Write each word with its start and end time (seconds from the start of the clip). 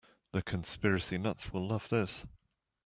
The 0.31 0.41
conspiracy 0.41 1.19
nuts 1.19 1.53
will 1.53 1.67
love 1.67 1.89
this. 1.89 2.25